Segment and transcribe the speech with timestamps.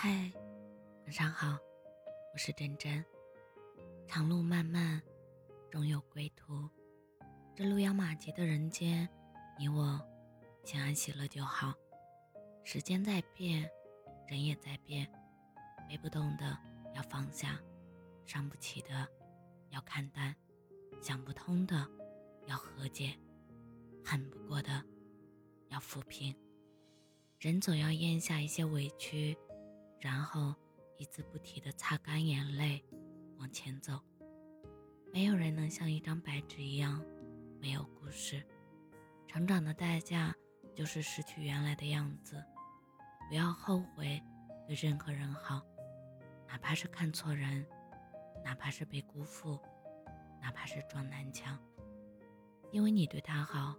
[0.00, 0.30] 嗨，
[1.06, 1.58] 晚上好，
[2.32, 3.04] 我是真真。
[4.06, 5.02] 长路漫漫，
[5.72, 6.70] 终有归途。
[7.56, 9.08] 这路遥马急的人间，
[9.58, 10.00] 你我
[10.62, 11.74] 心安喜乐就好。
[12.62, 13.68] 时间在变，
[14.28, 15.04] 人也在变，
[15.88, 16.56] 背不动的
[16.94, 17.60] 要放下，
[18.24, 19.04] 伤不起的
[19.70, 20.32] 要看淡，
[21.02, 21.84] 想不通的
[22.46, 23.18] 要和解，
[24.04, 24.80] 恨不过的
[25.70, 26.32] 要抚平。
[27.40, 29.36] 人总要咽下一些委屈。
[30.00, 30.54] 然后
[30.96, 32.84] 一字不提的擦干眼泪，
[33.38, 34.00] 往前走。
[35.12, 37.02] 没有人能像一张白纸一样
[37.60, 38.42] 没有故事。
[39.26, 40.34] 成长的代价
[40.74, 42.42] 就是失去原来的样子。
[43.28, 44.22] 不要后悔
[44.66, 45.62] 对任何人好，
[46.46, 47.66] 哪怕是看错人，
[48.44, 49.58] 哪怕是被辜负，
[50.40, 51.58] 哪怕是撞南墙。
[52.70, 53.74] 因为你对他好，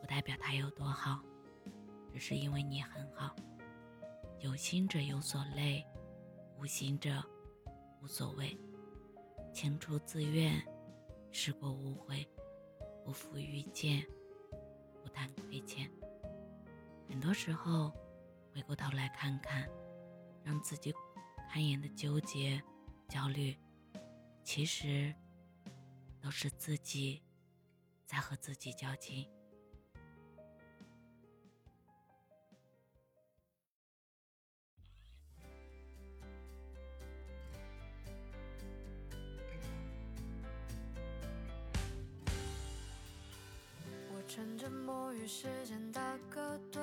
[0.00, 1.22] 不代表他有多好，
[2.12, 3.34] 只是因为你很好。
[4.40, 5.84] 有心者有所累，
[6.56, 7.22] 无心者
[8.00, 8.56] 无所谓。
[9.52, 10.62] 情出自愿，
[11.32, 12.24] 事过无悔，
[13.04, 14.06] 不负遇见，
[15.02, 15.90] 不谈亏欠。
[17.08, 17.92] 很多时候，
[18.54, 19.68] 回过头来看看，
[20.44, 20.94] 让自己
[21.48, 22.62] 堪言的纠结、
[23.08, 23.56] 焦虑，
[24.44, 25.12] 其实
[26.20, 27.20] 都是自己
[28.06, 29.28] 在和自己较劲。
[44.68, 46.78] 沉默与时间打个盹，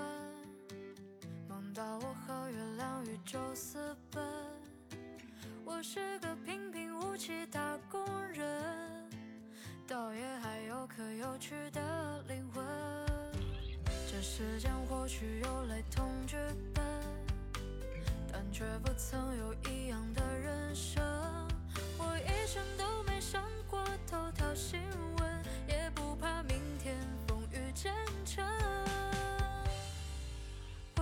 [1.48, 4.24] 梦到我和月亮宇宙私奔。
[5.64, 9.08] 我是个平平无奇打工人，
[9.88, 12.66] 倒也还有颗有趣的灵魂。
[14.08, 16.38] 这世间或许有雷同剧
[16.74, 16.84] 本，
[18.34, 21.45] 但却不曾有一样的人生。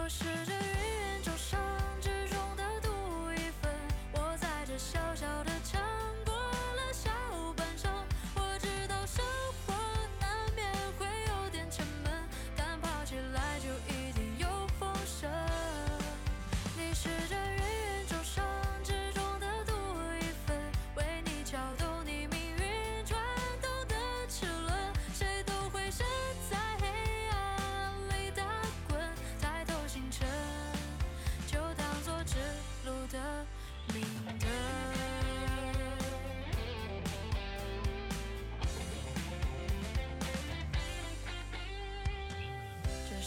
[0.04, 0.73] 我试着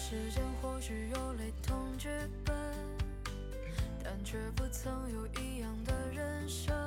[0.09, 2.09] 世间或许有雷同剧
[2.45, 2.55] 本，
[4.05, 6.86] 但却不曾有一样的人生。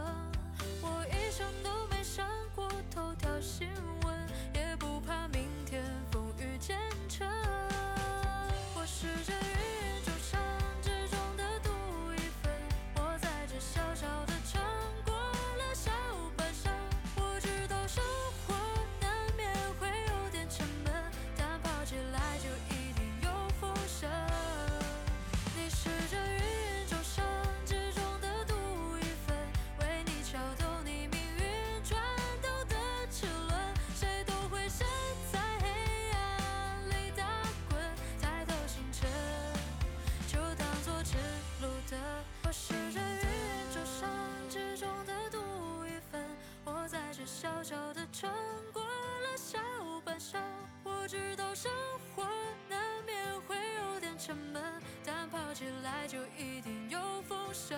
[41.89, 41.97] 的。
[42.45, 43.29] 我是这宇
[43.73, 44.09] 宙山
[44.49, 45.37] 之中的独
[45.85, 46.23] 一份，
[46.65, 48.29] 我在这小小的城
[48.73, 49.59] 过了下
[50.03, 50.41] 半生。
[50.83, 51.71] 我知道生
[52.15, 52.23] 活
[52.67, 53.17] 难免
[53.47, 54.61] 会有点沉闷，
[55.05, 57.77] 但跑起来就一定有风声。